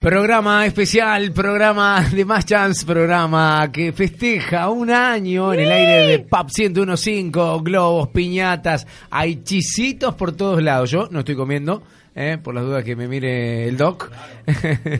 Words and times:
Programa 0.00 0.64
especial, 0.64 1.30
programa 1.30 2.00
de 2.00 2.24
Más 2.24 2.46
Chance, 2.46 2.86
programa 2.86 3.70
que 3.70 3.92
festeja 3.92 4.70
un 4.70 4.90
año 4.90 5.52
en 5.52 5.60
el 5.60 5.70
aire 5.70 6.06
de 6.06 6.18
PAP 6.20 6.48
1015, 6.56 7.30
globos, 7.62 8.08
piñatas, 8.08 8.86
hay 9.10 9.42
chisitos 9.42 10.14
por 10.14 10.32
todos 10.32 10.62
lados. 10.62 10.90
Yo 10.90 11.08
no 11.10 11.18
estoy 11.18 11.36
comiendo, 11.36 11.82
eh, 12.14 12.38
por 12.42 12.54
las 12.54 12.64
dudas 12.64 12.84
que 12.84 12.96
me 12.96 13.08
mire 13.08 13.68
el 13.68 13.76
doc. 13.76 14.10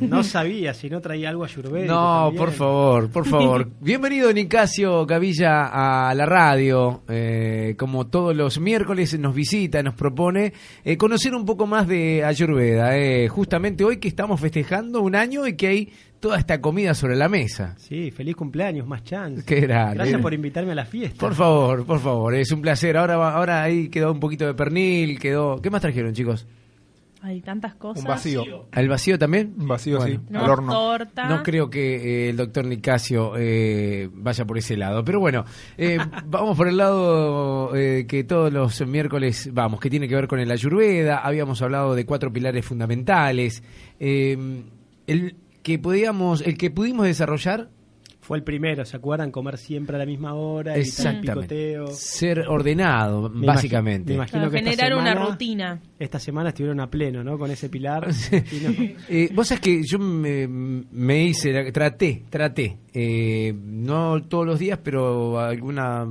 No 0.01 0.23
sabía 0.23 0.75
si 0.75 0.89
no 0.89 1.01
traía 1.01 1.29
algo 1.29 1.43
a 1.43 1.47
Ayurveda. 1.47 1.87
No, 1.87 2.33
por 2.37 2.53
favor, 2.53 3.11
por 3.11 3.27
favor. 3.27 3.69
Bienvenido 3.81 4.33
Nicasio 4.33 5.07
Gavilla 5.07 6.09
a 6.09 6.15
la 6.15 6.27
radio. 6.27 7.03
Eh, 7.09 7.75
como 7.77 8.07
todos 8.07 8.37
los 8.37 8.61
miércoles 8.61 9.19
nos 9.19 9.35
visita, 9.35 9.83
nos 9.83 9.95
propone 9.95 10.53
eh, 10.85 10.97
conocer 10.97 11.35
un 11.35 11.45
poco 11.45 11.67
más 11.67 11.89
de 11.89 12.25
Ayurveda. 12.25 12.97
Eh, 12.97 13.29
justamente 13.29 13.85
hoy 13.85 13.99
que 13.99 14.09
estamos 14.09 14.41
festejando 14.41 15.01
un 15.01 15.17
año 15.17 15.47
y 15.47 15.55
que 15.55 15.67
hay 15.67 15.93
toda 16.21 16.39
esta 16.39 16.61
comida 16.61 16.95
sobre 16.95 17.17
la 17.17 17.29
mesa. 17.29 17.75
Sí, 17.79 18.11
feliz 18.11 18.37
cumpleaños, 18.37 18.87
más 18.87 19.03
chance. 19.03 19.45
Qué 19.45 19.61
grande. 19.61 19.97
Gracias 19.97 20.21
por 20.21 20.35
invitarme 20.35 20.73
a 20.73 20.77
la 20.77 20.85
fiesta. 20.85 21.19
Por 21.19 21.35
favor, 21.35 21.85
por 21.85 21.99
favor, 21.99 22.35
es 22.35 22.53
un 22.53 22.61
placer. 22.61 22.97
Ahora, 22.97 23.15
ahora 23.33 23.63
ahí 23.63 23.89
quedó 23.89 24.13
un 24.13 24.21
poquito 24.21 24.47
de 24.47 24.55
pernil, 24.55 25.19
quedó... 25.19 25.61
¿Qué 25.61 25.71
más 25.71 25.81
trajeron, 25.81 26.13
chicos? 26.13 26.47
Hay 27.23 27.41
tantas 27.43 27.75
cosas. 27.75 28.03
Un 28.03 28.09
vacío. 28.09 28.67
¿Al 28.73 28.89
vacío 28.89 29.19
también? 29.19 29.55
Un 29.59 29.69
vacío, 29.69 29.99
Bueno. 29.99 30.21
sí. 30.21 30.27
No, 30.31 30.45
Al 30.45 30.51
horno. 30.51 30.73
torta. 30.73 31.29
No 31.29 31.43
creo 31.43 31.69
que 31.69 31.97
eh, 31.97 32.31
el 32.31 32.37
doctor 32.37 32.65
Nicasio 32.65 33.33
eh, 33.37 34.09
vaya 34.13 34.45
por 34.47 34.57
ese 34.57 34.77
lado. 34.77 35.05
Pero 35.05 35.21
bueno, 35.21 35.45
eh, 35.77 35.99
vamos 36.27 36.57
por 36.57 36.69
el 36.69 36.77
lado 36.79 37.77
eh, 37.77 38.07
que 38.09 38.25
todos 38.25 38.53
los 38.53 38.87
miércoles 38.87 39.51
vamos, 39.53 39.81
que 39.81 39.91
tiene 39.91 40.09
que 40.09 40.15
ver 40.15 40.29
con 40.29 40.39
el 40.41 40.51
Ayurveda. 40.51 41.19
Habíamos 41.19 41.61
hablado 41.63 41.95
de 41.95 42.07
cuatro 42.07 42.33
pilares 42.33 42.65
fundamentales. 42.65 43.63
Eh, 43.99 44.63
el 45.07 45.37
que 45.63 45.79
podíamos, 45.79 46.41
el 46.41 46.57
que 46.57 46.71
pudimos 46.71 47.05
desarrollar, 47.05 47.69
Fue 48.31 48.37
el 48.39 48.45
primero, 48.45 48.85
¿se 48.85 48.97
acuerdan? 48.97 49.33
Comer 49.33 49.59
siempre 49.59 49.97
a 49.97 49.99
la 49.99 50.07
misma 50.07 50.35
hora, 50.35 50.77
evitar 50.77 50.77
el 50.77 50.87
exactamente, 51.17 51.33
picoteo. 51.73 51.87
ser 51.89 52.39
ordenado, 52.49 53.29
Me 53.29 53.45
básicamente. 53.45 54.13
imagi- 54.13 54.15
me 54.15 54.15
imagino 54.15 54.39
Claro, 54.39 54.51
que 54.53 54.57
esta 54.59 54.71
generar 54.71 54.95
una 55.01 55.15
rutina. 55.31 55.81
Esta 55.99 56.21
semana 56.21 56.51
estuvieron 56.51 56.79
a 56.79 56.89
pleno, 56.89 57.25
¿no? 57.25 57.37
Con 57.37 57.51
ese 57.51 57.69
pilar. 57.69 58.07
No- 58.63 58.85
Eh, 59.09 59.31
vos 59.35 59.49
sabés 59.49 59.61
que 59.61 59.83
yo 59.85 59.99
me, 59.99 60.47
me 60.47 61.25
hice, 61.25 61.73
traté, 61.73 62.23
traté, 62.31 62.79
eh, 62.95 63.53
no 63.53 64.23
todos 64.23 64.47
los 64.47 64.61
días, 64.61 64.79
pero 64.81 65.41
alguna 65.41 66.07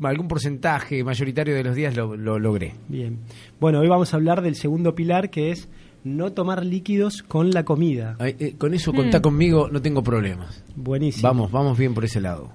algún 0.00 0.28
porcentaje 0.28 1.02
mayoritario 1.02 1.56
de 1.56 1.64
los 1.64 1.74
días 1.74 1.96
lo, 1.96 2.14
lo 2.16 2.38
logré. 2.38 2.74
Bien. 2.86 3.18
Bueno, 3.58 3.80
hoy 3.80 3.88
vamos 3.88 4.14
a 4.14 4.16
hablar 4.16 4.42
del 4.42 4.54
segundo 4.54 4.94
pilar 4.94 5.28
que 5.28 5.50
es 5.50 5.68
no 6.04 6.32
tomar 6.32 6.64
líquidos 6.64 7.22
con 7.22 7.50
la 7.50 7.64
comida. 7.64 8.16
Ay, 8.18 8.36
eh, 8.38 8.54
con 8.56 8.74
eso 8.74 8.92
contá 8.92 9.20
conmigo, 9.20 9.68
no 9.70 9.82
tengo 9.82 10.02
problemas. 10.02 10.62
Buenísimo. 10.76 11.28
Vamos, 11.28 11.50
vamos 11.50 11.78
bien 11.78 11.94
por 11.94 12.04
ese 12.04 12.20
lado. 12.20 12.52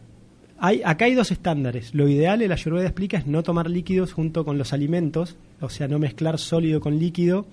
Hay, 0.59 0.81
acá 0.85 1.05
hay 1.05 1.13
dos 1.13 1.31
estándares. 1.31 1.93
Lo 1.93 2.07
ideal, 2.07 2.41
el 2.41 2.51
Ayurveda 2.51 2.85
explica, 2.85 3.17
es 3.17 3.27
no 3.27 3.43
tomar 3.43 3.69
líquidos 3.69 4.13
junto 4.13 4.45
con 4.45 4.57
los 4.57 4.71
alimentos, 4.71 5.35
o 5.63 5.69
sea, 5.69 5.87
no 5.87 5.97
mezclar 5.99 6.37
sólido 6.37 6.79
con 6.79 6.99
líquido, 6.99 7.47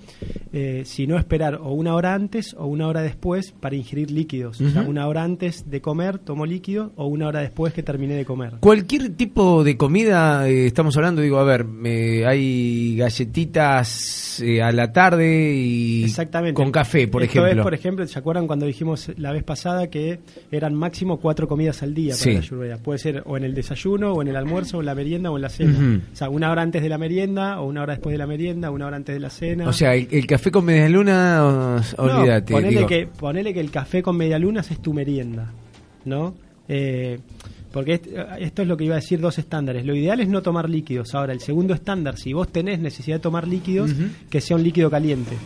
eh, 0.53 0.83
sino 0.85 1.17
esperar 1.19 1.55
o 1.63 1.73
una 1.73 1.95
hora 1.95 2.15
antes 2.15 2.55
o 2.59 2.67
una 2.67 2.87
hora 2.89 3.01
después 3.03 3.53
para 3.53 3.77
ingerir 3.77 4.11
líquidos. 4.11 4.61
O 4.61 4.69
sea, 4.71 4.83
una 4.83 5.07
hora 5.09 5.25
antes 5.25 5.71
de 5.71 5.81
comer 5.81 6.19
tomo 6.19 6.45
líquido 6.47 6.93
o 6.97 7.07
una 7.07 7.29
hora 7.29 7.41
después 7.41 7.73
que 7.73 7.83
terminé 7.83 8.15
de 8.15 8.25
comer. 8.25 8.55
Cualquier 8.61 9.11
tipo 9.17 9.65
de 9.65 9.77
comida, 9.77 10.49
eh, 10.49 10.67
estamos 10.67 10.97
hablando, 10.97 11.23
digo, 11.23 11.39
a 11.39 11.45
ver, 11.45 11.65
eh, 11.85 12.25
hay 12.27 12.97
galletitas 13.45 14.41
eh, 14.43 14.63
a 14.63 14.73
la 14.73 14.93
tarde 14.93 15.55
y 15.55 16.05
Exactamente. 16.05 16.55
con 16.55 16.71
café, 16.73 17.09
por 17.09 17.23
Esto 17.23 17.41
ejemplo. 17.41 17.61
Es, 17.61 17.65
por 17.65 17.75
ejemplo, 17.75 18.07
¿se 18.07 18.19
acuerdan 18.19 18.47
cuando 18.47 18.67
dijimos 18.67 19.11
la 19.17 19.33
vez 19.33 19.43
pasada 19.45 19.89
que 19.89 20.21
eran 20.51 20.75
máximo 20.75 21.19
cuatro 21.19 21.47
comidas 21.49 21.83
al 21.83 21.95
día 21.95 22.13
para 22.15 22.23
Sí. 22.25 22.33
la 22.33 22.39
Ayurveda? 22.41 22.79
Puede 22.79 22.99
ser 22.99 23.23
o 23.27 23.37
en 23.37 23.45
el 23.45 23.55
desayuno, 23.55 24.13
o 24.13 24.23
en 24.23 24.29
el 24.29 24.37
almuerzo, 24.37 24.79
o 24.79 24.81
en 24.81 24.87
la 24.87 24.95
merienda, 24.95 25.31
o 25.31 25.37
en 25.37 25.43
la 25.43 25.49
cena. 25.49 26.01
O 26.13 26.17
sea, 26.17 26.29
una 26.31 26.51
hora 26.51 26.63
antes 26.63 26.83
de 26.83 26.89
la 26.89 26.99
merienda, 26.99 27.61
o 27.61 27.67
una 27.67 27.83
hora 27.83 27.95
después 28.01 28.15
de 28.15 28.19
la 28.19 28.27
merienda, 28.27 28.71
una 28.71 28.87
hora 28.87 28.97
antes 28.97 29.15
de 29.15 29.21
la 29.21 29.29
cena. 29.31 29.69
O 29.69 29.73
sea, 29.75 29.95
el, 29.95 30.09
el 30.11 30.27
café 30.27 30.51
con 30.51 30.65
media 30.65 30.89
luna, 30.89 31.81
No, 31.99 32.03
olvídate. 32.03 32.53
ponele, 32.55 32.77
digo. 32.77 32.87
que, 32.89 33.07
ponele 33.07 33.53
que 33.55 33.61
el 33.61 33.71
café 33.71 34.03
con 34.03 34.17
medialunas 34.17 34.71
es 34.71 34.81
tu 34.81 34.93
merienda, 34.95 35.53
¿no? 36.07 36.35
Eh, 36.67 37.19
porque 37.71 37.95
est- 37.95 38.07
esto 38.39 38.63
es 38.63 38.69
lo 38.69 38.77
que 38.77 38.85
iba 38.85 38.95
a 38.95 39.01
decir, 39.01 39.21
dos 39.21 39.39
estándares. 39.39 39.85
Lo 39.85 39.95
ideal 39.95 40.19
es 40.21 40.29
no 40.29 40.41
tomar 40.43 40.69
líquidos. 40.71 41.15
Ahora, 41.15 41.33
el 41.35 41.41
segundo 41.41 41.75
estándar, 41.75 42.17
si 42.17 42.33
vos 42.33 42.49
tenés 42.49 42.81
necesidad 42.81 43.17
de 43.17 43.21
tomar 43.23 43.47
líquidos, 43.47 43.93
que 44.31 44.41
sea 44.41 44.57
un 44.57 44.63
líquido 44.65 44.91
caliente. 44.91 45.37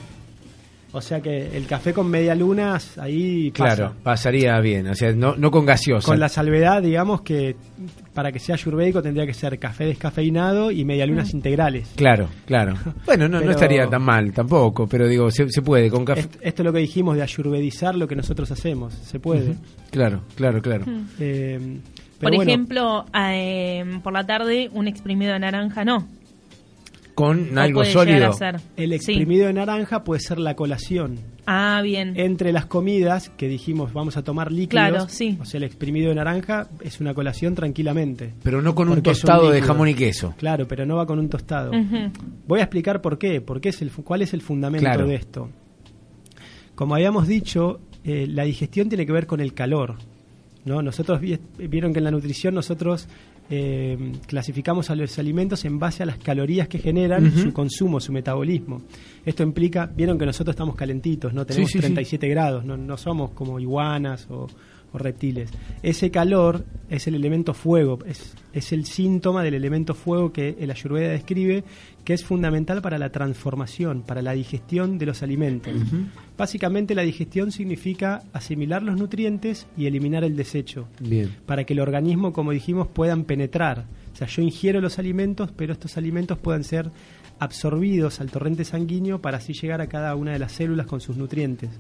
O 0.97 1.01
sea 1.01 1.21
que 1.21 1.57
el 1.57 1.67
café 1.67 1.93
con 1.93 2.09
medialunas, 2.09 2.97
ahí 2.99 3.51
pasa. 3.51 3.75
Claro, 3.77 3.95
pasaría 4.05 4.59
bien, 4.61 4.87
o 4.87 4.95
sea, 4.95 5.13
no, 5.13 5.35
no 5.35 5.51
con 5.51 5.67
gaseosa. 5.67 6.07
Con 6.07 6.21
la 6.21 6.29
salvedad, 6.29 6.81
digamos, 6.81 7.23
que 7.23 7.57
para 8.15 8.31
que 8.31 8.39
sea 8.39 8.55
ayurvédico 8.55 9.03
tendría 9.03 9.27
que 9.27 9.35
ser 9.35 9.59
café 9.59 9.87
descafeinado 9.87 10.71
y 10.71 10.85
medialunas 10.85 11.35
integrales. 11.35 11.91
Claro, 11.97 12.29
claro. 12.47 12.75
Bueno, 13.07 13.29
no, 13.29 13.41
no 13.41 13.51
estaría 13.51 13.89
tan 13.89 14.03
mal 14.03 14.33
tampoco, 14.33 14.87
pero 14.87 15.09
digo, 15.09 15.31
se, 15.33 15.51
se 15.51 15.63
puede 15.63 15.91
con 15.91 16.05
café. 16.05 16.21
Est- 16.21 16.37
Esto 16.41 16.63
es 16.63 16.65
lo 16.67 16.73
que 16.73 16.79
dijimos 16.79 17.17
de 17.17 17.23
ayurvedizar 17.23 17.95
lo 17.97 18.07
que 18.07 18.15
nosotros 18.15 18.51
hacemos. 18.53 18.95
Se 18.95 19.19
puede. 19.19 19.57
Claro, 19.91 20.21
claro, 20.37 20.63
claro. 20.63 20.85
Eh, 21.19 21.79
Por 22.21 22.31
bueno, 22.37 22.43
ejemplo, 22.51 23.05
eh, 23.19 23.85
por 24.03 24.13
la 24.13 24.25
tarde 24.25 24.71
un 24.73 24.87
exprimido 24.87 25.33
de 25.33 25.41
naranja 25.41 25.85
no. 25.85 26.07
Con 27.15 27.57
O 27.57 27.61
algo 27.61 27.85
sólido. 27.85 28.33
el 28.77 28.91
Sí. 28.91 28.95
exprimido 28.97 29.47
de 29.47 29.53
naranja 29.53 30.03
puede 30.03 30.21
ser 30.21 30.39
la 30.41 30.57
colación. 30.57 31.19
Ah, 31.47 31.81
bien. 31.83 32.15
Entre 32.19 32.53
las 32.53 32.67
comidas 32.67 33.31
que 33.37 33.47
dijimos 33.49 33.93
vamos 33.93 34.17
a 34.17 34.25
tomar 34.25 34.51
líquidos. 34.51 34.71
Claro, 34.89 35.09
sí. 35.09 35.39
O 35.41 35.45
sea, 35.45 35.59
el 35.59 35.65
exprimido 35.65 36.09
de 36.09 36.17
naranja 36.17 36.69
es 36.81 37.01
una 37.01 37.15
colación 37.15 37.55
tranquilamente. 37.55 38.33
Pero 38.43 38.61
no 38.63 38.75
con 38.75 38.89
un 38.89 38.95
Porque 38.97 39.11
tostado 39.11 39.51
de 39.51 39.63
jamón 39.63 39.89
y 39.89 39.95
queso. 39.95 40.35
Claro, 40.39 40.67
pero 40.67 40.85
no 40.87 40.97
va 40.97 41.07
con 41.07 41.19
un 41.21 41.29
tostado. 41.29 41.71
Voy 42.49 42.61
a 42.61 42.63
explicar 42.65 43.01
por 43.01 43.17
qué, 43.19 43.41
por 43.41 43.61
qué 43.61 43.69
es 43.69 43.81
el, 43.83 43.91
cuál 43.93 44.23
es 44.23 44.35
el 44.35 44.41
fundamento 44.43 44.85
Claro. 44.85 45.07
de 45.07 45.15
esto. 45.15 45.51
Como 46.75 46.95
habíamos 46.97 47.29
dicho, 47.29 47.79
eh, 48.03 48.27
la 48.29 48.45
digestión 48.45 48.89
tiene 48.89 49.07
que 49.07 49.13
ver 49.13 49.27
con 49.27 49.41
el 49.41 49.55
calor. 49.55 49.97
¿no? 50.65 50.81
Nosotros 50.81 51.21
vi- 51.21 51.39
vieron 51.59 51.93
que 51.93 51.99
en 51.99 52.05
la 52.05 52.11
nutrición 52.11 52.55
nosotros 52.55 53.07
eh, 53.51 54.13
clasificamos 54.27 54.91
a 54.91 54.97
los 54.97 55.19
alimentos 55.19 55.65
en 55.65 55.79
base 55.79 56.03
a 56.03 56.07
las 56.07 56.19
calorías 56.19 56.69
que 56.69 56.79
generan, 56.79 57.31
su 57.37 57.53
consumo, 57.53 58.01
su 58.01 58.13
metabolismo. 58.13 58.83
Esto 59.25 59.43
implica, 59.43 59.87
vieron 59.87 60.19
que 60.19 60.27
nosotros 60.27 60.55
estamos 60.55 60.75
calentitos, 60.77 61.33
no 61.35 61.45
tenemos 61.45 61.71
Sí, 61.71 61.79
sí, 61.79 61.79
sí. 61.79 61.87
37 61.95 62.29
grados, 62.29 62.65
no, 62.65 62.77
no 62.77 62.97
somos 62.97 63.31
como 63.31 63.61
iguanas 63.61 64.27
o, 64.31 64.47
o 64.95 64.99
reptiles. 64.99 65.51
Ese 65.83 66.11
calor 66.11 66.65
es 66.89 67.07
el 67.09 67.17
elemento 67.17 67.53
fuego, 67.53 67.99
es, 68.07 68.35
es 68.53 68.73
el 68.73 68.87
síntoma 68.87 69.43
del 69.43 69.55
elemento 69.55 69.95
fuego 69.95 70.33
que 70.33 70.57
el 70.61 70.71
Ayurveda 70.71 71.11
describe, 71.11 71.65
que 72.05 72.15
es 72.15 72.25
fundamental 72.25 72.81
para 72.81 72.97
la 72.97 73.11
transformación, 73.11 74.03
para 74.03 74.23
la 74.23 74.33
digestión 74.33 74.97
de 74.97 75.07
los 75.07 75.23
alimentos. 75.23 75.75
Básicamente 76.39 76.95
la 76.95 77.03
digestión 77.03 77.51
significa 77.51 78.23
asimilar 78.33 78.83
los 78.83 78.97
nutrientes 78.97 79.67
y 79.77 79.87
eliminar 79.87 80.23
el 80.23 80.37
desecho, 80.37 80.87
Bien. 81.01 81.35
para 81.45 81.65
que 81.65 81.73
el 81.73 81.81
organismo, 81.81 82.33
como 82.33 82.53
dijimos, 82.53 82.87
puedan 82.87 83.25
penetrar. 83.25 83.87
O 84.13 84.17
sea, 84.17 84.29
yo 84.29 84.43
ingiero 84.43 84.81
los 84.81 85.01
alimentos, 85.01 85.51
pero 85.57 85.73
estos 85.73 85.97
alimentos 85.97 86.39
puedan 86.39 86.63
ser 86.63 86.91
absorbidos 87.41 88.21
al 88.21 88.31
torrente 88.31 88.65
sanguíneo 88.65 89.21
para 89.21 89.39
así 89.39 89.53
llegar 89.55 89.81
a 89.81 89.89
cada 89.89 90.15
una 90.15 90.33
de 90.33 90.39
las 90.39 90.53
células 90.53 90.87
con 90.87 91.01
sus 91.01 91.17
nutrientes. 91.17 91.71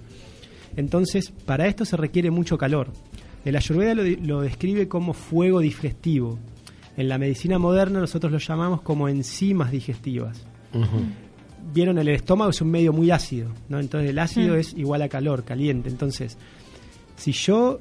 Entonces, 0.76 1.30
para 1.46 1.66
esto 1.66 1.84
se 1.84 1.96
requiere 1.96 2.30
mucho 2.30 2.58
calor. 2.58 2.88
El 3.44 3.56
Ayurveda 3.56 3.94
lo, 3.94 4.02
de- 4.04 4.16
lo 4.16 4.40
describe 4.40 4.88
como 4.88 5.12
fuego 5.12 5.60
digestivo. 5.60 6.38
En 6.96 7.08
la 7.08 7.18
medicina 7.18 7.58
moderna 7.58 8.00
nosotros 8.00 8.32
lo 8.32 8.38
llamamos 8.38 8.82
como 8.82 9.08
enzimas 9.08 9.70
digestivas. 9.70 10.44
Vieron, 11.72 11.98
el 11.98 12.08
estómago 12.08 12.50
es 12.50 12.60
un 12.60 12.70
medio 12.70 12.92
muy 12.92 13.10
ácido, 13.10 13.48
¿no? 13.68 13.80
Entonces 13.80 14.10
el 14.10 14.18
ácido 14.18 14.54
Mm. 14.54 14.58
es 14.58 14.74
igual 14.74 15.02
a 15.02 15.08
calor, 15.08 15.44
caliente. 15.44 15.88
Entonces, 15.88 16.36
si 17.16 17.32
yo 17.32 17.80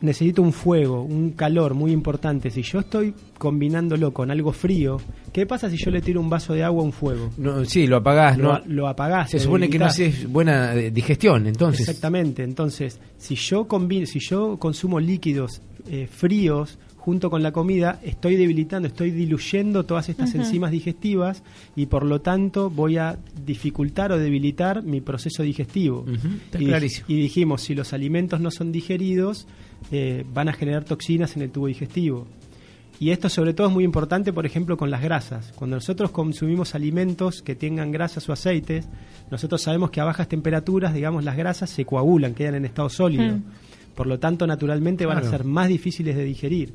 necesito 0.00 0.42
un 0.42 0.52
fuego, 0.52 1.02
un 1.02 1.30
calor 1.32 1.74
muy 1.74 1.92
importante, 1.92 2.50
si 2.50 2.62
yo 2.62 2.80
estoy 2.80 3.14
combinándolo 3.38 4.12
con 4.12 4.30
algo 4.30 4.52
frío, 4.52 4.98
¿qué 5.32 5.46
pasa 5.46 5.70
si 5.70 5.76
yo 5.76 5.90
le 5.90 6.00
tiro 6.00 6.20
un 6.20 6.28
vaso 6.28 6.52
de 6.52 6.62
agua 6.62 6.82
a 6.82 6.84
un 6.84 6.92
fuego? 6.92 7.30
No, 7.36 7.64
sí, 7.64 7.86
lo 7.86 7.96
apagás, 7.96 8.38
Lo, 8.38 8.54
¿no? 8.54 8.60
lo 8.66 8.88
apagás. 8.88 9.30
Se 9.30 9.38
supone 9.38 9.68
que 9.68 9.78
no 9.78 9.86
haces 9.86 10.30
buena 10.30 10.74
eh, 10.74 10.90
digestión, 10.90 11.46
entonces. 11.46 11.88
Exactamente. 11.88 12.42
Entonces, 12.42 13.00
si 13.16 13.34
yo 13.34 13.66
combino, 13.66 14.06
si 14.06 14.20
yo 14.20 14.58
consumo 14.58 15.00
líquidos 15.00 15.62
eh, 15.88 16.06
fríos 16.10 16.78
junto 17.04 17.28
con 17.28 17.42
la 17.42 17.52
comida, 17.52 18.00
estoy 18.02 18.36
debilitando, 18.36 18.88
estoy 18.88 19.10
diluyendo 19.10 19.84
todas 19.84 20.08
estas 20.08 20.34
enzimas 20.34 20.70
digestivas 20.70 21.42
y 21.76 21.84
por 21.84 22.06
lo 22.06 22.22
tanto 22.22 22.70
voy 22.70 22.96
a 22.96 23.18
dificultar 23.44 24.10
o 24.10 24.18
debilitar 24.18 24.82
mi 24.82 25.02
proceso 25.02 25.42
digestivo. 25.42 26.06
Está 26.46 26.62
y, 26.62 26.64
clarísimo. 26.64 27.04
y 27.08 27.16
dijimos, 27.16 27.60
si 27.60 27.74
los 27.74 27.92
alimentos 27.92 28.40
no 28.40 28.50
son 28.50 28.72
digeridos, 28.72 29.46
eh, 29.92 30.24
van 30.32 30.48
a 30.48 30.54
generar 30.54 30.84
toxinas 30.84 31.36
en 31.36 31.42
el 31.42 31.50
tubo 31.50 31.66
digestivo. 31.66 32.26
Y 32.98 33.10
esto 33.10 33.28
sobre 33.28 33.52
todo 33.52 33.66
es 33.66 33.74
muy 33.74 33.84
importante, 33.84 34.32
por 34.32 34.46
ejemplo, 34.46 34.78
con 34.78 34.90
las 34.90 35.02
grasas. 35.02 35.52
Cuando 35.56 35.76
nosotros 35.76 36.10
consumimos 36.10 36.74
alimentos 36.74 37.42
que 37.42 37.54
tengan 37.54 37.92
grasas 37.92 38.26
o 38.30 38.32
aceites, 38.32 38.88
nosotros 39.30 39.60
sabemos 39.60 39.90
que 39.90 40.00
a 40.00 40.04
bajas 40.04 40.26
temperaturas, 40.26 40.94
digamos, 40.94 41.22
las 41.22 41.36
grasas 41.36 41.68
se 41.68 41.84
coagulan, 41.84 42.32
quedan 42.32 42.54
en 42.54 42.64
estado 42.64 42.88
sólido. 42.88 43.36
Mm. 43.36 43.42
Por 43.94 44.06
lo 44.06 44.18
tanto, 44.18 44.46
naturalmente 44.46 45.04
van 45.04 45.18
a 45.18 45.22
ser 45.22 45.44
más 45.44 45.68
difíciles 45.68 46.16
de 46.16 46.24
digerir. 46.24 46.72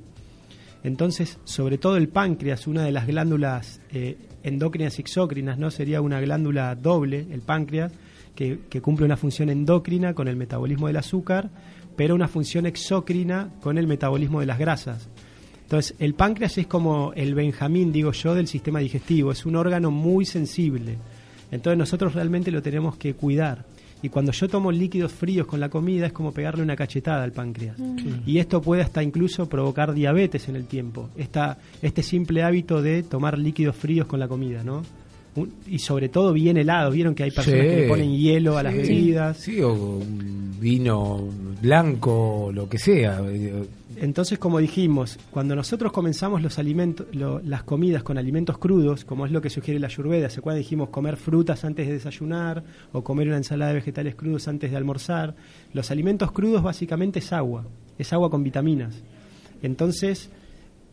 Entonces, 0.84 1.40
sobre 1.44 1.78
todo 1.78 1.98
el 1.98 2.08
páncreas, 2.08 2.68
una 2.68 2.84
de 2.84 2.92
las 2.92 3.06
glándulas 3.06 3.82
eh, 3.92 4.18
endócrinas 4.44 4.98
y 4.98 5.02
exócrinas, 5.02 5.58
¿no? 5.58 5.72
Sería 5.72 6.02
una 6.02 6.22
glándula 6.22 6.76
doble, 6.76 7.28
el 7.32 7.42
páncreas, 7.42 7.92
que, 8.36 8.62
que 8.70 8.82
cumple 8.82 9.06
una 9.06 9.18
función 9.18 9.50
endócrina 9.50 10.14
con 10.14 10.28
el 10.28 10.38
metabolismo 10.38 10.88
del 10.88 10.98
azúcar, 10.98 11.50
pero 11.98 12.16
una 12.16 12.30
función 12.30 12.66
exócrina 12.66 13.50
con 13.62 13.78
el 13.78 13.88
metabolismo 13.88 14.40
de 14.40 14.46
las 14.46 14.60
grasas. 14.60 15.10
Entonces, 15.70 15.96
el 16.00 16.16
páncreas 16.16 16.58
es 16.58 16.66
como 16.66 17.14
el 17.14 17.36
Benjamín, 17.36 17.92
digo 17.92 18.12
yo, 18.12 18.34
del 18.34 18.48
sistema 18.48 18.80
digestivo. 18.80 19.32
Es 19.32 19.46
un 19.46 19.56
órgano 19.56 19.92
muy 19.92 20.26
sensible. 20.26 20.98
Entonces, 21.52 21.78
nosotros 21.78 22.16
realmente 22.16 22.50
lo 22.50 22.64
tenemos 22.64 22.98
que 22.98 23.14
cuidar. 23.14 23.66
Y 24.02 24.10
cuando 24.10 24.32
yo 24.32 24.48
tomo 24.48 24.72
líquidos 24.72 25.12
fríos 25.12 25.46
con 25.46 25.60
la 25.60 25.68
comida, 25.70 26.06
es 26.08 26.14
como 26.14 26.32
pegarle 26.32 26.64
una 26.64 26.76
cachetada 26.76 27.24
al 27.24 27.32
páncreas. 27.34 27.76
Y 28.26 28.38
esto 28.40 28.62
puede 28.62 28.82
hasta 28.82 29.04
incluso 29.04 29.50
provocar 29.50 29.94
diabetes 29.94 30.48
en 30.48 30.56
el 30.56 30.66
tiempo. 30.66 31.10
Esta, 31.18 31.58
este 31.82 32.02
simple 32.02 32.44
hábito 32.44 32.82
de 32.82 33.04
tomar 33.04 33.38
líquidos 33.38 33.76
fríos 33.76 34.08
con 34.08 34.20
la 34.20 34.28
comida, 34.30 34.64
¿no? 34.64 34.84
Un- 35.36 35.52
y 35.68 35.80
sobre 35.80 36.08
todo 36.10 36.32
bien 36.34 36.58
helados. 36.58 36.94
Vieron 36.94 37.14
que 37.14 37.24
hay 37.24 37.32
personas 37.32 37.62
que 37.62 37.76
le 37.82 37.88
ponen 37.90 38.18
hielo 38.18 38.58
a 38.58 38.64
las 38.64 38.74
bebidas. 38.74 39.38
Sí, 39.38 39.62
o 39.62 39.74
un 39.74 40.56
vino 40.60 41.28
blanco, 41.62 42.52
lo 42.54 42.68
que 42.70 42.78
sea. 42.80 43.22
Entonces, 44.02 44.40
como 44.40 44.60
dijimos, 44.60 45.20
cuando 45.30 45.56
nosotros 45.56 45.92
comenzamos 45.92 46.42
los 46.42 46.58
alimentos, 46.58 47.06
lo- 47.12 47.42
las 47.42 47.64
comidas 47.64 48.02
con 48.02 48.18
alimentos 48.18 48.58
crudos, 48.58 49.04
como 49.04 49.26
es 49.26 49.32
lo 49.32 49.42
que 49.42 49.50
sugiere 49.50 49.80
la 49.80 49.88
Ayurveda, 49.88 50.30
¿se 50.30 50.40
acuerdan? 50.40 50.62
Dijimos 50.62 50.90
comer 50.90 51.18
frutas 51.18 51.66
antes 51.66 51.86
de 51.88 51.94
desayunar 51.94 52.64
o 52.94 53.04
comer 53.04 53.28
una 53.28 53.38
ensalada 53.38 53.72
de 53.72 53.76
vegetales 53.80 54.16
crudos 54.16 54.48
antes 54.48 54.72
de 54.72 54.78
almorzar. 54.78 55.36
Los 55.74 55.92
alimentos 55.92 56.32
crudos 56.32 56.64
básicamente 56.64 57.20
es 57.20 57.34
agua, 57.34 57.66
es 57.98 58.14
agua 58.14 58.30
con 58.30 58.42
vitaminas. 58.44 58.96
Entonces, 59.62 60.30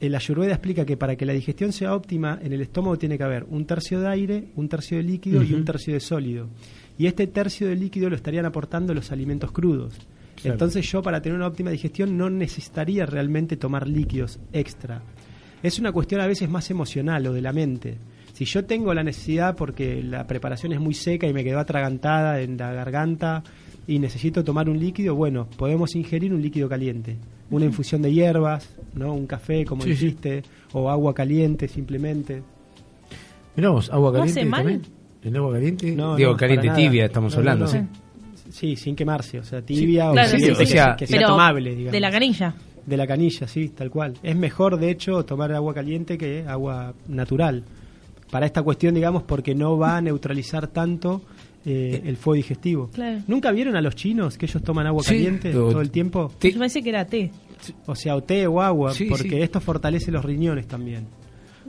el 0.00 0.14
Ayurveda 0.14 0.52
explica 0.52 0.84
que 0.84 0.96
para 0.96 1.16
que 1.16 1.24
la 1.26 1.32
digestión 1.32 1.72
sea 1.72 1.94
óptima, 1.94 2.38
en 2.42 2.52
el 2.52 2.60
estómago 2.60 2.98
tiene 2.98 3.16
que 3.16 3.24
haber 3.24 3.44
un 3.48 3.64
tercio 3.66 4.00
de 4.00 4.08
aire, 4.08 4.44
un 4.56 4.68
tercio 4.68 4.96
de 4.98 5.04
líquido 5.04 5.42
y 5.42 5.54
un 5.54 5.64
tercio 5.64 5.94
de 5.94 6.00
sólido. 6.00 6.48
Y 6.98 7.06
este 7.06 7.26
tercio 7.28 7.68
de 7.68 7.76
líquido 7.76 8.10
lo 8.10 8.16
estarían 8.16 8.46
aportando 8.46 8.92
los 8.94 9.12
alimentos 9.12 9.52
crudos. 9.52 9.94
Claro. 10.36 10.52
Entonces 10.54 10.86
yo 10.90 11.02
para 11.02 11.20
tener 11.20 11.36
una 11.36 11.46
óptima 11.48 11.70
digestión 11.70 12.16
no 12.16 12.28
necesitaría 12.30 13.06
realmente 13.06 13.56
tomar 13.56 13.88
líquidos 13.88 14.38
extra. 14.52 15.02
Es 15.62 15.78
una 15.78 15.92
cuestión 15.92 16.20
a 16.20 16.26
veces 16.26 16.48
más 16.48 16.70
emocional 16.70 17.26
o 17.26 17.32
de 17.32 17.40
la 17.42 17.52
mente. 17.52 17.96
Si 18.34 18.44
yo 18.44 18.64
tengo 18.66 18.92
la 18.92 19.02
necesidad 19.02 19.56
porque 19.56 20.02
la 20.02 20.26
preparación 20.26 20.72
es 20.74 20.80
muy 20.80 20.92
seca 20.94 21.26
y 21.26 21.32
me 21.32 21.42
quedó 21.42 21.58
atragantada 21.58 22.40
en 22.42 22.58
la 22.58 22.72
garganta 22.74 23.42
y 23.86 23.98
necesito 23.98 24.44
tomar 24.44 24.68
un 24.68 24.78
líquido, 24.78 25.14
bueno, 25.14 25.48
podemos 25.56 25.96
ingerir 25.96 26.34
un 26.34 26.42
líquido 26.42 26.68
caliente. 26.68 27.16
Una 27.50 27.64
infusión 27.64 28.02
de 28.02 28.12
hierbas, 28.12 28.68
¿no? 28.94 29.14
un 29.14 29.26
café, 29.26 29.64
como 29.64 29.82
Sí, 29.82 29.94
sí. 29.96 30.04
dijiste, 30.06 30.42
o 30.72 30.90
agua 30.90 31.14
caliente 31.14 31.66
simplemente. 31.68 32.42
Mirá 33.56 33.70
vos, 33.70 33.88
agua 33.90 34.10
¿No 34.12 34.18
caliente 34.18 34.40
hace 34.40 34.48
mal? 34.50 34.60
también. 34.60 34.82
¿El 35.22 35.36
agua 35.36 35.52
caliente? 35.54 35.92
No, 35.96 36.16
Digo, 36.16 36.32
no, 36.32 36.36
caliente 36.36 36.68
tibia, 36.76 37.06
estamos 37.06 37.32
No, 37.32 37.36
no, 37.36 37.40
hablando, 37.50 37.64
no. 37.64 37.70
¿sí? 37.70 37.78
Sí, 38.50 38.76
sin 38.76 38.94
quemarse, 38.96 39.38
o 39.38 39.44
sea, 39.44 39.62
tibia 39.62 40.10
o 40.10 40.12
Claro, 40.12 40.38
sí, 40.38 40.50
o 40.50 40.56
que, 40.56 40.66
sea, 40.66 40.96
que 40.96 41.06
sea 41.06 41.18
Pero 41.18 41.28
tomable, 41.30 41.70
digamos. 41.70 41.92
De 41.92 42.00
la 42.00 42.10
canilla. 42.10 42.54
De 42.84 42.96
la 42.96 43.06
canilla, 43.06 43.46
sí, 43.48 43.68
tal 43.70 43.90
cual. 43.90 44.14
Es 44.22 44.36
mejor, 44.36 44.78
de 44.78 44.90
hecho, 44.90 45.24
tomar 45.24 45.52
agua 45.52 45.74
caliente 45.74 46.16
que 46.16 46.44
agua 46.46 46.94
natural. 47.08 47.64
Para 48.30 48.46
esta 48.46 48.62
cuestión, 48.62 48.94
digamos, 48.94 49.22
porque 49.24 49.54
no 49.54 49.76
va 49.78 49.96
a 49.96 50.00
neutralizar 50.00 50.68
tanto 50.68 51.22
eh, 51.64 52.02
el 52.04 52.16
fuego 52.16 52.36
digestivo. 52.36 52.88
Claro. 52.92 53.20
¿Nunca 53.26 53.50
vieron 53.50 53.76
a 53.76 53.80
los 53.80 53.94
chinos 53.96 54.38
que 54.38 54.46
ellos 54.46 54.62
toman 54.62 54.86
agua 54.86 55.02
Sí, 55.02 55.10
caliente 55.10 55.50
todo 55.52 55.80
el 55.80 55.90
tiempo? 55.90 56.32
Sí. 56.40 56.52
Yo 56.52 56.60
pensé 56.60 56.82
que 56.82 56.88
era 56.90 57.04
té. 57.04 57.30
O 57.86 57.94
sea, 57.96 58.14
o 58.14 58.22
té 58.22 58.46
o 58.46 58.60
agua, 58.60 58.92
Sí, 58.92 59.06
porque 59.06 59.30
sí. 59.30 59.40
esto 59.40 59.60
fortalece 59.60 60.12
los 60.12 60.24
riñones 60.24 60.66
también. 60.68 61.06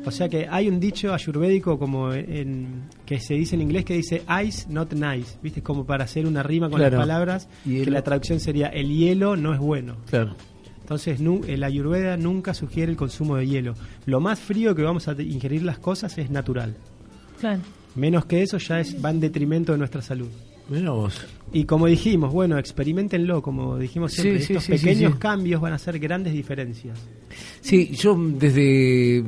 O 0.05 0.11
sea 0.11 0.29
que 0.29 0.47
hay 0.49 0.69
un 0.69 0.79
dicho 0.79 1.13
ayurvédico 1.13 1.77
como 1.77 2.13
en, 2.13 2.83
que 3.05 3.19
se 3.19 3.33
dice 3.33 3.55
en 3.55 3.61
inglés 3.61 3.83
que 3.85 3.95
dice 3.95 4.23
ice 4.45 4.67
not 4.69 4.93
nice, 4.93 5.37
¿viste? 5.41 5.61
Como 5.61 5.85
para 5.85 6.05
hacer 6.05 6.25
una 6.25 6.43
rima 6.43 6.69
con 6.69 6.77
Claro. 6.79 6.97
las 6.97 7.05
palabras, 7.05 7.49
que 7.63 7.69
Hielo. 7.71 7.91
la 7.91 8.01
traducción 8.03 8.39
sería 8.39 8.67
el 8.67 8.89
hielo 8.89 9.35
no 9.35 9.53
es 9.53 9.59
bueno. 9.59 9.97
Claro. 10.09 10.35
Entonces, 10.79 11.19
nu- 11.19 11.41
el 11.47 11.63
ayurveda 11.65 12.15
nunca 12.15 12.53
sugiere 12.53 12.89
el 12.91 12.97
consumo 12.97 13.35
de 13.35 13.45
hielo. 13.47 13.73
Lo 14.05 14.21
más 14.21 14.39
frío 14.39 14.73
que 14.73 14.83
vamos 14.83 15.09
a 15.09 15.21
ingerir 15.21 15.63
las 15.63 15.79
cosas 15.79 16.17
es 16.17 16.29
natural. 16.29 16.75
Claro. 17.41 17.59
Menos 17.95 18.25
que 18.25 18.41
eso 18.43 18.57
ya 18.57 18.79
es, 18.79 19.03
va 19.03 19.09
en 19.09 19.19
detrimento 19.19 19.73
de 19.73 19.77
nuestra 19.79 20.01
salud. 20.01 20.29
Mirá 20.69 20.91
vos. 20.91 21.25
Y 21.53 21.63
como 21.63 21.87
dijimos, 21.87 22.33
bueno, 22.33 22.57
experimentenlo, 22.57 23.41
como 23.41 23.77
dijimos 23.77 24.13
siempre, 24.13 24.41
sí, 24.41 24.53
estos 24.53 24.65
sí, 24.65 24.77
sí, 24.77 24.85
pequeños 24.85 25.13
sí. 25.13 25.19
cambios 25.19 25.61
van 25.61 25.73
a 25.73 25.77
hacer 25.77 25.97
grandes 25.97 26.33
diferencias. 26.33 26.99
Sí, 27.61 27.91
yo 27.95 28.17
desde 28.17 29.23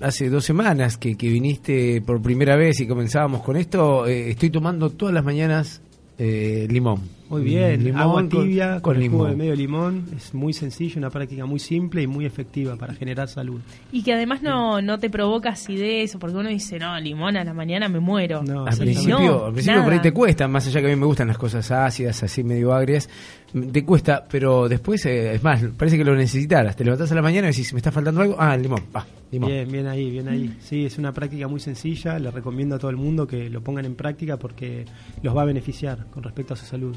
hace 0.00 0.28
dos 0.28 0.44
semanas 0.44 0.98
que, 0.98 1.16
que 1.16 1.28
viniste 1.28 2.02
por 2.02 2.20
primera 2.20 2.56
vez 2.56 2.80
y 2.80 2.86
comenzábamos 2.86 3.42
con 3.42 3.56
esto, 3.56 4.06
eh, 4.06 4.30
estoy 4.30 4.50
tomando 4.50 4.90
todas 4.90 5.14
las 5.14 5.24
mañanas 5.24 5.80
eh, 6.18 6.66
limón. 6.70 7.00
Muy 7.30 7.42
bien, 7.42 7.82
Limón 7.82 8.00
agua 8.02 8.14
con- 8.16 8.28
tibia 8.28 8.72
con, 8.80 8.94
con, 8.94 9.02
el 9.02 9.08
jugo 9.08 9.26
de 9.26 9.34
medio 9.36 9.54
limón 9.56 10.04
es 10.14 10.34
muy 10.34 10.52
sencillo, 10.52 10.98
una 10.98 11.08
práctica 11.08 11.46
muy 11.46 11.58
simple 11.58 12.02
y 12.02 12.06
muy 12.06 12.26
efectiva 12.26 12.76
para 12.76 12.94
generar 12.94 13.28
salud. 13.28 13.60
Y 13.92 14.02
que 14.02 14.12
además 14.12 14.42
no, 14.42 14.82
no 14.82 14.98
te 14.98 15.08
provoca 15.08 15.48
acidez, 15.48 16.16
porque 16.20 16.36
uno 16.36 16.50
dice, 16.50 16.78
no, 16.78 17.00
limón 17.00 17.36
a 17.38 17.42
la 17.44 17.54
mañana 17.54 17.88
me 17.88 17.98
muero. 17.98 18.42
No, 18.42 18.66
Al 18.66 18.74
Sí, 18.74 18.80
principio, 18.80 19.18
no, 19.18 19.44
al 19.46 19.52
principio 19.54 19.82
por 19.82 19.92
ahí 19.94 20.00
te 20.00 20.12
cuesta, 20.12 20.46
más 20.48 20.66
allá 20.66 20.80
que 20.80 20.86
a 20.86 20.90
mí 20.90 20.96
me 20.96 21.06
gustan 21.06 21.28
las 21.28 21.38
cosas 21.38 21.70
ácidas, 21.70 22.22
así 22.22 22.44
medio 22.44 22.74
agrias, 22.74 23.08
te 23.72 23.84
cuesta, 23.84 24.24
pero 24.30 24.68
después, 24.68 25.06
eh, 25.06 25.34
es 25.34 25.42
más, 25.42 25.62
parece 25.78 25.96
que 25.96 26.04
lo 26.04 26.14
necesitaras. 26.14 26.76
Te 26.76 26.84
levantás 26.84 27.10
a 27.10 27.14
la 27.14 27.22
mañana 27.22 27.48
y 27.48 27.50
decís, 27.52 27.72
¿me 27.72 27.78
está 27.78 27.90
faltando 27.90 28.20
algo? 28.20 28.36
Ah, 28.38 28.54
el 28.54 28.62
limón, 28.62 28.82
va, 28.94 29.06
limón. 29.32 29.48
Bien, 29.48 29.70
bien 29.72 29.86
ahí, 29.86 30.10
bien 30.10 30.28
ahí. 30.28 30.54
Sí, 30.60 30.84
es 30.84 30.98
una 30.98 31.12
práctica 31.12 31.48
muy 31.48 31.60
sencilla, 31.60 32.18
le 32.18 32.30
recomiendo 32.30 32.74
a 32.74 32.78
todo 32.78 32.90
el 32.90 32.96
mundo 32.96 33.26
que 33.26 33.48
lo 33.48 33.62
pongan 33.62 33.86
en 33.86 33.94
práctica 33.94 34.36
porque 34.36 34.84
los 35.22 35.34
va 35.36 35.42
a 35.42 35.46
beneficiar 35.46 36.06
con 36.12 36.22
respecto 36.22 36.52
a 36.54 36.56
su 36.56 36.66
salud. 36.66 36.94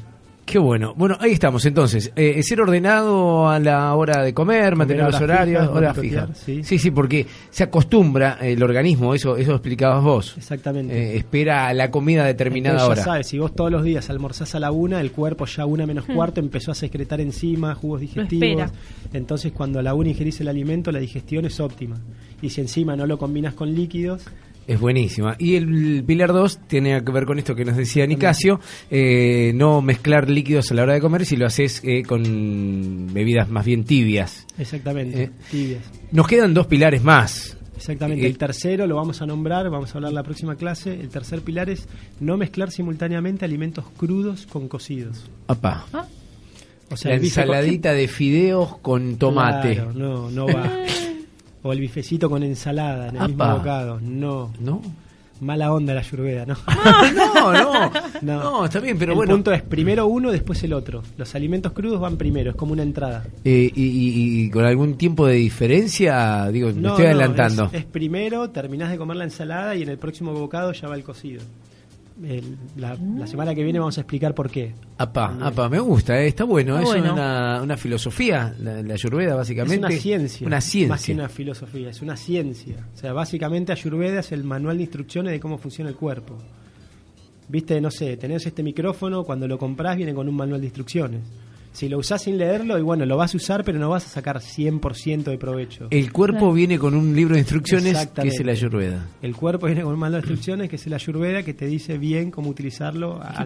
Qué 0.48 0.58
bueno. 0.58 0.94
Bueno, 0.96 1.14
ahí 1.20 1.32
estamos 1.32 1.66
entonces. 1.66 2.10
Eh, 2.16 2.42
ser 2.42 2.62
ordenado 2.62 3.50
a 3.50 3.58
la 3.58 3.94
hora 3.94 4.22
de 4.22 4.32
comer, 4.32 4.76
mantener 4.76 5.04
los 5.04 5.14
horas 5.16 5.22
horarios, 5.22 5.60
fijas, 5.60 5.70
no 5.70 5.76
hora 5.76 5.92
picotear, 5.92 6.28
fija. 6.28 6.34
sí. 6.46 6.64
sí, 6.64 6.78
sí, 6.78 6.90
porque 6.90 7.26
se 7.50 7.64
acostumbra 7.64 8.38
el 8.40 8.62
organismo, 8.62 9.14
eso 9.14 9.36
eso 9.36 9.52
explicabas 9.52 10.02
vos. 10.02 10.34
Exactamente. 10.38 10.96
Eh, 10.96 11.16
espera 11.18 11.70
la 11.74 11.90
comida 11.90 12.22
a 12.22 12.26
determinada 12.26 12.76
Entonces, 12.76 12.92
hora. 12.92 13.00
ya 13.02 13.12
sabes, 13.12 13.26
si 13.26 13.38
vos 13.38 13.54
todos 13.54 13.70
los 13.70 13.82
días 13.84 14.08
almorzás 14.08 14.54
a 14.54 14.58
la 14.58 14.70
una, 14.70 15.02
el 15.02 15.12
cuerpo 15.12 15.44
ya 15.44 15.64
a 15.64 15.66
una 15.66 15.84
menos 15.84 16.06
cuarto 16.06 16.40
empezó 16.40 16.70
a 16.70 16.74
secretar 16.74 17.20
enzimas, 17.20 17.76
jugos 17.76 18.00
digestivos. 18.00 18.48
espera. 18.48 18.70
Entonces, 19.12 19.52
cuando 19.52 19.80
a 19.80 19.82
la 19.82 19.92
una 19.92 20.08
ingerís 20.08 20.40
el 20.40 20.48
alimento, 20.48 20.90
la 20.90 20.98
digestión 20.98 21.44
es 21.44 21.60
óptima. 21.60 21.96
Y 22.40 22.48
si 22.48 22.62
encima 22.62 22.96
no 22.96 23.04
lo 23.04 23.18
combinas 23.18 23.52
con 23.52 23.74
líquidos, 23.74 24.24
Es 24.68 24.78
buenísima. 24.78 25.34
Y 25.38 25.56
el 25.56 26.04
pilar 26.06 26.32
2 26.32 26.68
tiene 26.68 27.02
que 27.02 27.10
ver 27.10 27.24
con 27.24 27.38
esto 27.38 27.54
que 27.54 27.64
nos 27.64 27.74
decía 27.76 28.06
Nicasio, 28.06 28.60
eh, 28.90 29.50
no 29.54 29.80
mezclar 29.80 30.28
líquidos 30.28 30.70
a 30.70 30.74
la 30.74 30.82
hora 30.82 30.92
de 30.92 31.00
comer 31.00 31.24
si 31.24 31.36
lo 31.36 31.46
haces 31.46 31.80
eh, 31.84 32.02
con 32.02 33.12
bebidas 33.12 33.48
más 33.48 33.64
bien 33.64 33.84
tibias. 33.84 34.46
exactamente, 34.58 35.22
Eh. 35.24 35.30
tibias. 35.50 35.82
Nos 36.12 36.28
quedan 36.28 36.52
dos 36.52 36.66
pilares 36.66 37.02
más. 37.02 37.56
Exactamente. 37.76 38.24
Eh, 38.26 38.28
El 38.28 38.36
tercero 38.36 38.86
lo 38.86 38.96
vamos 38.96 39.22
a 39.22 39.26
nombrar, 39.26 39.70
vamos 39.70 39.94
a 39.94 39.98
hablar 39.98 40.12
la 40.12 40.22
próxima 40.22 40.54
clase. 40.56 40.92
El 41.00 41.08
tercer 41.08 41.40
pilar 41.40 41.70
es 41.70 41.88
no 42.20 42.36
mezclar 42.36 42.70
simultáneamente 42.70 43.44
alimentos 43.46 43.86
crudos 43.96 44.46
con 44.46 44.68
cocidos. 44.68 45.30
Apá. 45.46 45.86
Ah, 45.94 46.06
O 46.90 46.96
sea, 46.96 47.12
la 47.12 47.16
ensaladita 47.18 47.92
de 47.94 48.06
fideos 48.08 48.76
con 48.78 49.16
tomate. 49.16 49.76
Claro, 49.76 49.92
no, 49.94 50.30
no 50.30 50.46
va. 50.46 50.70
o 51.62 51.72
el 51.72 51.80
bifecito 51.80 52.28
con 52.30 52.42
ensalada 52.42 53.08
en 53.08 53.16
el 53.16 53.28
mismo 53.28 53.46
bocado. 53.56 53.98
No. 54.00 54.52
¿No? 54.60 54.80
Mala 55.40 55.72
onda 55.72 55.94
la 55.94 56.00
ayurveda, 56.00 56.44
¿no? 56.46 56.56
no, 57.14 57.52
no, 57.52 57.92
No. 58.22 58.42
no, 58.42 58.64
está 58.64 58.80
bien, 58.80 58.98
pero 58.98 59.12
el 59.12 59.16
bueno. 59.16 59.34
punto 59.34 59.52
es 59.52 59.62
primero 59.62 60.06
uno, 60.08 60.32
después 60.32 60.60
el 60.64 60.72
otro. 60.72 61.04
Los 61.16 61.32
alimentos 61.36 61.70
crudos 61.72 62.00
van 62.00 62.16
primero, 62.16 62.50
es 62.50 62.56
como 62.56 62.72
una 62.72 62.82
entrada. 62.82 63.24
Eh, 63.44 63.70
y, 63.72 63.82
y- 63.84 64.42
y 64.46 64.50
con 64.50 64.64
algún 64.64 64.96
tiempo 64.98 65.28
de 65.28 65.34
diferencia, 65.36 66.48
digo, 66.50 66.68
me 66.68 66.80
No, 66.80 66.88
estoy 66.90 67.04
no, 67.04 67.10
adelantando. 67.10 67.64
Es, 67.66 67.74
es 67.74 67.84
primero, 67.84 68.50
terminás 68.50 68.90
de 68.90 68.98
comer 68.98 69.16
la 69.16 69.24
ensalada 69.24 69.76
y 69.76 69.82
en 69.82 69.90
el 69.90 69.98
próximo 69.98 70.32
bocado 70.32 70.72
ya 70.72 70.88
va 70.88 70.96
el 70.96 71.04
cocido. 71.04 71.40
El- 72.22 72.56
la, 72.76 72.96
la 73.16 73.26
semana 73.28 73.54
que 73.54 73.62
viene 73.62 73.78
vamos 73.78 73.96
a 73.98 74.00
explicar 74.00 74.34
por 74.34 74.50
qué. 74.50 74.74
Apa, 74.98 75.36
apa, 75.40 75.68
me 75.68 75.78
gusta, 75.78 76.20
eh, 76.20 76.26
está 76.28 76.42
bueno, 76.44 76.76
Está 76.78 76.82
es 76.96 77.00
bueno. 77.02 77.12
Una, 77.14 77.60
una 77.62 77.76
filosofía, 77.76 78.54
la, 78.60 78.82
la 78.82 78.94
ayurveda 78.94 79.36
básicamente. 79.36 79.74
Es 79.76 79.92
una 79.92 80.00
ciencia. 80.00 80.46
Una 80.46 80.56
Más 80.56 80.64
que 80.64 80.70
ciencia. 80.70 81.14
una 81.14 81.28
filosofía, 81.28 81.90
es 81.90 82.02
una 82.02 82.16
ciencia. 82.16 82.86
O 82.92 82.96
sea, 82.96 83.12
básicamente 83.12 83.70
Ayurveda 83.72 84.20
es 84.20 84.32
el 84.32 84.42
manual 84.44 84.76
de 84.78 84.82
instrucciones 84.82 85.32
de 85.32 85.38
cómo 85.40 85.58
funciona 85.58 85.90
el 85.90 85.96
cuerpo. 85.96 86.36
Viste, 87.48 87.80
no 87.80 87.90
sé, 87.90 88.16
tenés 88.16 88.44
este 88.46 88.62
micrófono, 88.62 89.24
cuando 89.24 89.46
lo 89.48 89.56
comprás 89.58 89.96
viene 89.96 90.12
con 90.12 90.28
un 90.28 90.34
manual 90.34 90.60
de 90.60 90.66
instrucciones. 90.66 91.20
Si 91.72 91.88
lo 91.88 91.98
usás 91.98 92.22
sin 92.22 92.38
leerlo, 92.38 92.78
y 92.78 92.82
bueno, 92.82 93.06
lo 93.06 93.16
vas 93.16 93.34
a 93.34 93.36
usar, 93.36 93.62
pero 93.64 93.78
no 93.78 93.88
vas 93.90 94.04
a 94.06 94.08
sacar 94.08 94.40
100% 94.40 95.24
de 95.30 95.38
provecho. 95.38 95.86
El 95.90 96.12
cuerpo 96.12 96.38
Claro. 96.38 96.52
viene 96.52 96.78
con 96.78 96.94
un 96.94 97.14
libro 97.14 97.34
de 97.34 97.40
instrucciones 97.40 98.06
que 98.08 98.28
es 98.28 98.40
el 98.40 98.48
Ayurveda. 98.48 99.06
El 99.22 99.36
cuerpo 99.36 99.66
viene 99.66 99.82
con 99.82 99.92
un 99.94 99.98
manual 100.00 100.22
de 100.22 100.26
instrucciones, 100.28 100.68
que 100.68 100.76
es 100.76 100.86
la 100.88 100.96
ayurveda, 100.96 101.42
que 101.42 101.54
te 101.54 101.66
dice 101.66 101.98
bien 101.98 102.30
cómo 102.30 102.50
utilizarlo. 102.50 103.20
a-. 103.22 103.44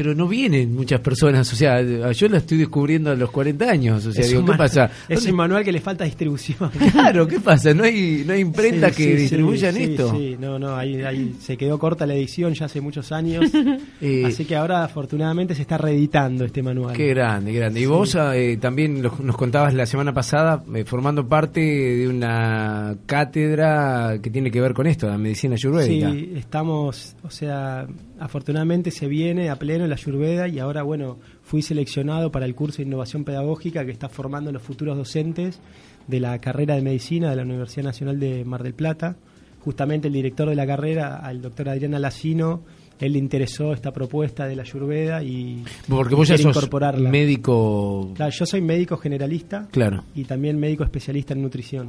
Pero 0.00 0.14
no 0.14 0.26
vienen 0.26 0.74
muchas 0.74 0.98
personas, 1.00 1.52
o 1.52 1.56
sea, 1.56 1.82
yo 2.12 2.28
la 2.28 2.38
estoy 2.38 2.56
descubriendo 2.56 3.10
a 3.10 3.14
los 3.14 3.30
40 3.30 3.70
años, 3.70 4.06
o 4.06 4.12
sea, 4.12 4.22
Es 4.22 4.30
digo, 4.30 4.46
¿qué 4.46 4.52
pasa? 4.56 4.90
Es 5.10 5.16
¿Dónde- 5.18 5.30
un 5.32 5.36
manual 5.36 5.62
que 5.62 5.72
le 5.72 5.80
falta 5.82 6.04
distribución. 6.06 6.70
Claro, 6.92 7.26
¿qué 7.28 7.38
pasa? 7.38 7.74
¿No 7.74 7.84
hay, 7.84 8.24
no 8.26 8.32
hay 8.32 8.40
imprentas 8.40 8.94
Sí, 8.94 9.04
que 9.04 9.10
sí, 9.10 9.16
distribuyan 9.24 9.74
sí, 9.74 9.82
esto? 9.82 10.10
Sí, 10.16 10.36
no, 10.40 10.58
no, 10.58 10.74
ahí, 10.74 11.02
ahí 11.02 11.34
se 11.38 11.58
quedó 11.58 11.78
corta 11.78 12.06
la 12.06 12.14
edición 12.14 12.54
ya 12.54 12.64
hace 12.64 12.80
muchos 12.80 13.12
años. 13.12 13.44
Eh, 14.02 14.24
así 14.24 14.46
que 14.46 14.56
ahora 14.56 14.82
afortunadamente 14.84 15.54
se 15.54 15.60
está 15.60 15.76
reeditando 15.76 16.46
este 16.46 16.62
manual. 16.62 16.96
Qué 16.96 17.08
grande, 17.08 17.52
qué 17.52 17.58
grande. 17.58 17.80
Y 17.80 17.84
vos 17.86 18.16
eh, 18.18 18.56
también 18.58 19.02
lo- 19.02 19.14
nos 19.22 19.36
contabas 19.36 19.74
la 19.74 19.84
semana 19.84 20.14
pasada, 20.14 20.64
eh, 20.74 20.84
formando 20.86 21.28
parte 21.28 21.60
de 21.60 22.08
una 22.08 22.96
cátedra 23.04 24.18
que 24.22 24.30
tiene 24.30 24.50
que 24.50 24.58
ver 24.62 24.72
con 24.72 24.86
esto, 24.86 25.06
la 25.06 25.18
medicina 25.18 25.54
ayurvédica. 25.56 26.10
Sí, 26.12 26.32
estamos, 26.36 27.14
o 27.22 27.30
sea, 27.30 27.86
afortunadamente 28.20 28.90
se 28.90 29.08
viene 29.08 29.50
a 29.50 29.56
pleno 29.56 29.86
la 29.86 29.94
Ayurveda 29.96 30.46
y 30.46 30.58
ahora, 30.58 30.82
bueno, 30.82 31.18
fui 31.42 31.62
seleccionado 31.62 32.30
para 32.30 32.46
el 32.46 32.54
curso 32.54 32.78
de 32.78 32.84
innovación 32.84 33.24
pedagógica 33.24 33.84
que 33.84 33.90
está 33.90 34.08
formando 34.08 34.52
los 34.52 34.62
futuros 34.62 34.96
docentes 34.96 35.58
de 36.06 36.20
la 36.20 36.38
carrera 36.40 36.74
de 36.76 36.82
medicina 36.82 37.30
de 37.30 37.36
la 37.36 37.42
Universidad 37.42 37.84
Nacional 37.84 38.20
de 38.20 38.44
Mar 38.44 38.62
del 38.62 38.74
Plata. 38.74 39.16
Justamente 39.60 40.08
el 40.08 40.14
director 40.14 40.48
de 40.48 40.54
la 40.54 40.66
carrera, 40.66 41.16
al 41.16 41.42
doctor 41.42 41.68
Adrián 41.68 41.94
Alacino, 41.94 42.62
él 42.98 43.12
le 43.14 43.18
interesó 43.18 43.72
esta 43.72 43.92
propuesta 43.92 44.46
de 44.46 44.56
la 44.56 44.62
Ayurveda 44.62 45.22
y 45.22 45.62
Porque 45.88 46.14
vos 46.14 46.28
ya 46.28 46.36
sos 46.38 46.56
incorporarla. 46.56 47.10
médico. 47.10 48.12
Claro, 48.14 48.32
yo 48.32 48.46
soy 48.46 48.60
médico 48.60 48.96
generalista 48.96 49.68
Claro. 49.70 50.04
y 50.14 50.24
también 50.24 50.58
médico 50.58 50.84
especialista 50.84 51.34
en 51.34 51.42
nutrición. 51.42 51.88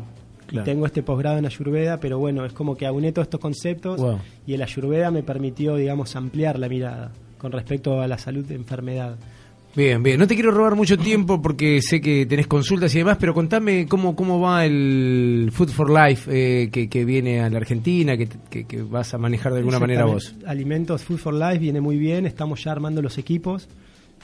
Claro. 0.52 0.64
Y 0.64 0.72
tengo 0.72 0.86
este 0.86 1.02
posgrado 1.02 1.38
en 1.40 1.46
Ayurveda, 1.46 1.98
pero 2.00 2.20
bueno, 2.20 2.46
es 2.46 2.54
como 2.54 2.76
que 2.78 2.86
auné 2.86 3.12
todos 3.12 3.26
estos 3.26 3.40
conceptos 3.40 4.00
Wow. 4.00 4.20
y 4.46 4.54
el 4.54 4.62
Ayurveda 4.62 5.10
me 5.10 5.24
permitió, 5.24 5.76
digamos, 5.78 6.16
ampliar 6.16 6.60
la 6.60 6.68
mirada 6.70 7.12
con 7.38 7.52
respecto 7.52 8.00
a 8.02 8.08
la 8.08 8.18
salud 8.18 8.46
de 8.46 8.56
enfermedad. 8.56 9.16
Bien, 9.74 10.04
bien. 10.04 10.20
No 10.20 10.28
te 10.28 10.36
quiero 10.36 10.52
robar 10.52 10.76
mucho 10.76 10.98
tiempo 10.98 11.42
porque 11.42 11.82
sé 11.82 12.02
que 12.02 12.26
tenés 12.26 12.46
consultas 12.48 12.94
y 12.94 12.98
demás, 12.98 13.16
pero 13.18 13.34
contame 13.34 13.86
cómo, 13.88 14.14
cómo 14.18 14.42
va 14.42 14.66
el 14.66 15.50
Food 15.54 15.70
for 15.70 15.90
Life 15.90 16.30
eh, 16.30 16.70
que, 16.70 16.90
que 16.90 17.06
viene 17.06 17.40
a 17.40 17.50
la 17.50 17.58
Argentina, 17.58 18.18
que, 18.18 18.28
que- 18.50 18.66
que 18.66 18.82
vas 18.82 19.14
a 19.14 19.18
manejar 19.18 19.54
de 19.54 19.60
alguna 19.60 19.80
manera 19.80 20.04
vos. 20.04 20.36
Alimentos 20.46 21.02
Food 21.06 21.18
for 21.20 21.34
Life 21.34 21.60
viene 21.60 21.80
muy 21.80 21.96
bien, 21.98 22.26
estamos 22.26 22.62
ya 22.62 22.74
armando 22.74 23.02
los 23.02 23.18
equipos. 23.18 23.70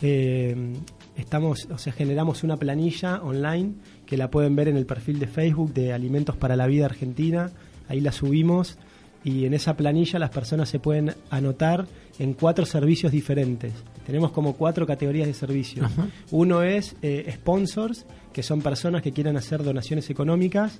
Eh, 0.01 0.73
estamos, 1.17 1.67
o 1.71 1.77
sea, 1.77 1.91
generamos 1.91 2.43
una 2.43 2.57
planilla 2.57 3.21
online 3.21 3.73
que 4.05 4.17
la 4.17 4.29
pueden 4.29 4.55
ver 4.55 4.67
en 4.67 4.77
el 4.77 4.85
perfil 4.85 5.19
de 5.19 5.27
Facebook 5.27 5.73
de 5.73 5.91
Alimentos 5.91 6.37
para 6.37 6.55
la 6.55 6.67
Vida 6.67 6.85
Argentina. 6.85 7.51
Ahí 7.89 7.99
la 7.99 8.11
subimos 8.11 8.77
y 9.23 9.45
en 9.45 9.53
esa 9.53 9.75
planilla 9.75 10.19
las 10.19 10.29
personas 10.29 10.69
se 10.69 10.79
pueden 10.79 11.13
anotar 11.29 11.87
en 12.19 12.33
cuatro 12.33 12.65
servicios 12.65 13.11
diferentes. 13.11 13.73
Tenemos 14.05 14.31
como 14.31 14.53
cuatro 14.53 14.85
categorías 14.85 15.27
de 15.27 15.33
servicios. 15.33 15.85
Ajá. 15.85 16.07
Uno 16.31 16.63
es 16.63 16.95
eh, 17.01 17.29
sponsors, 17.33 18.05
que 18.31 18.43
son 18.43 18.61
personas 18.61 19.01
que 19.01 19.11
quieran 19.11 19.35
hacer 19.35 19.63
donaciones 19.63 20.09
económicas. 20.09 20.79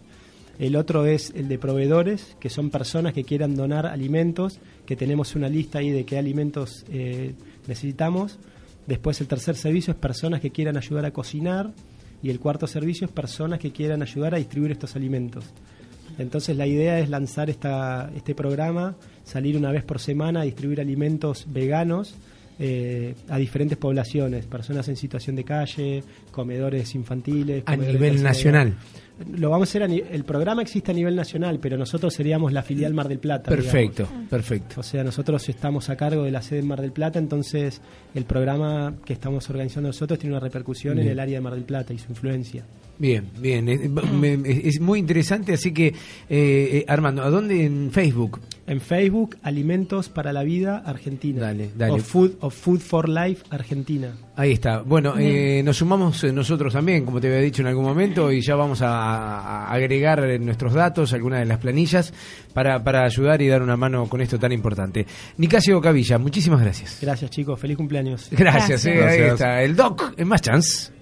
El 0.60 0.75
otro 0.75 1.06
es 1.06 1.34
el 1.36 1.48
de 1.48 1.60
proveedores, 1.60 2.36
que 2.39 2.50
son 2.50 2.70
personas 2.70 3.13
que 3.13 3.24
quieran 3.24 3.56
donar 3.56 3.86
alimentos, 3.86 4.60
que 4.86 4.96
tenemos 4.96 5.36
una 5.36 5.50
lista 5.50 5.79
ahí 5.79 5.89
de 5.89 6.06
qué 6.06 6.17
alimentos 6.17 6.86
eh, 6.89 7.34
necesitamos. 7.67 8.39
Después 8.88 9.22
el 9.22 9.27
tercer 9.27 9.56
servicio 9.56 9.91
es 9.91 10.00
personas 10.00 10.41
que 10.41 10.51
quieran 10.51 10.77
ayudar 10.77 11.06
a 11.06 11.12
cocinar. 11.12 11.72
Y 12.24 12.32
el 12.32 12.39
cuarto 12.39 12.65
servicio 12.65 13.06
es 13.06 13.12
personas 13.12 13.60
que 13.60 13.72
quieran 13.72 14.01
ayudar 14.01 14.34
a 14.34 14.38
distribuir 14.38 14.72
estos 14.72 14.96
alimentos. 14.96 15.46
Entonces 16.17 16.58
la 16.58 16.65
idea 16.65 17.00
es 17.00 17.10
lanzar 17.10 17.50
esta, 17.50 18.10
este 18.15 18.34
programa, 18.34 18.96
salir 19.24 19.56
una 19.56 19.72
vez 19.72 19.84
por 19.84 20.00
semana 20.00 20.41
a 20.41 20.44
distribuir 20.44 20.82
alimentos 20.82 21.46
veganos 21.48 22.15
eh, 22.59 23.13
a 23.29 23.37
diferentes 23.37 23.77
poblaciones, 23.77 24.45
personas 24.45 24.87
en 24.89 24.95
situación 24.95 25.35
de 25.35 25.43
calle, 25.43 26.03
comedores 26.31 26.93
infantiles. 26.95 27.63
A 27.65 27.75
comedores 27.75 27.93
nivel 28.01 28.23
nacional. 28.23 28.73
Lo 29.31 29.49
vamos 29.49 29.67
a 29.67 29.71
hacer 29.71 29.81
a 29.83 29.87
ni- 29.87 30.03
el 30.11 30.23
programa 30.25 30.61
existe 30.61 30.91
a 30.91 30.93
nivel 30.93 31.15
nacional, 31.15 31.59
pero 31.59 31.75
nosotros 31.75 32.13
seríamos 32.13 32.53
la 32.53 32.61
filial 32.61 32.93
Mar 32.93 33.07
del 33.07 33.17
Plata. 33.17 33.49
Perfecto, 33.49 34.03
digamos. 34.03 34.29
perfecto. 34.29 34.79
O 34.79 34.83
sea, 34.83 35.03
nosotros 35.03 35.49
estamos 35.49 35.89
a 35.89 35.95
cargo 35.95 36.23
de 36.23 36.29
la 36.31 36.43
sede 36.43 36.59
en 36.59 36.67
Mar 36.67 36.81
del 36.81 36.91
Plata, 36.91 37.17
entonces 37.17 37.81
el 38.13 38.25
programa 38.25 38.93
que 39.05 39.13
estamos 39.13 39.49
organizando 39.49 39.89
nosotros 39.89 40.19
tiene 40.19 40.35
una 40.35 40.43
repercusión 40.43 40.99
en 40.99 41.07
el 41.07 41.19
área 41.19 41.37
de 41.39 41.41
Mar 41.41 41.53
del 41.55 41.63
Plata 41.63 41.93
y 41.93 41.97
su 41.97 42.11
influencia. 42.11 42.63
Bien, 42.99 43.25
bien. 43.39 43.65
Me- 44.19 44.39
Es 44.45 44.79
muy 44.79 44.99
interesante, 44.99 45.53
así 45.53 45.71
que, 45.73 45.87
eh, 45.87 45.93
eh, 46.29 46.85
Armando, 46.87 47.23
¿a 47.23 47.29
dónde 47.31 47.65
en 47.65 47.89
Facebook? 47.91 48.39
En 48.67 48.81
Facebook, 48.81 49.38
Alimentos 49.43 50.09
para 50.09 50.33
la 50.33 50.43
Vida 50.43 50.83
Argentina. 50.86 51.41
Dale, 51.41 51.71
dale. 51.75 51.93
O 51.93 51.97
Food, 52.00 52.31
o 52.41 52.50
Food 52.50 52.79
for 52.81 53.07
Life 53.07 53.45
Argentina. 53.50 54.12
Ahí 54.36 54.51
está. 54.51 54.81
Bueno, 54.81 55.13
eh, 55.17 55.62
nos 55.63 55.77
sumamos 55.77 56.21
eh, 56.25 56.33
nosotros 56.33 56.74
también, 56.74 57.05
como 57.05 57.21
te 57.21 57.27
había 57.27 57.39
dicho 57.39 57.62
en 57.62 57.69
algún 57.69 57.86
momento, 57.86 58.29
y 58.31 58.41
ya 58.41 58.55
vamos 58.55 58.81
a, 58.81 58.89
a 59.65 59.71
agregar 59.71 60.19
eh, 60.25 60.38
nuestros 60.38 60.74
datos, 60.74 61.13
algunas 61.13 61.39
de 61.39 61.45
las 61.45 61.59
planillas, 61.59 62.13
para, 62.53 62.83
para 62.83 63.05
ayudar 63.05 63.41
y 63.41 63.47
dar 63.47 63.62
una 63.63 63.77
mano 63.77 64.07
con 64.09 64.19
esto 64.19 64.38
tan 64.38 64.51
importante. 64.51 65.07
Nicasio 65.38 65.79
Cavilla, 65.79 66.17
muchísimas 66.17 66.62
gracias. 66.62 67.00
Gracias 67.01 67.31
chicos, 67.31 67.57
feliz 67.59 67.77
cumpleaños. 67.77 68.27
Gracias, 68.31 68.83
Gracias. 68.83 68.86
eh, 68.86 68.89
ahí 68.91 69.17
Gracias. 69.17 69.33
está. 69.33 69.63
El 69.63 69.75
Doc, 69.77 70.13
en 70.17 70.27
más 70.27 70.41
chance. 70.41 70.97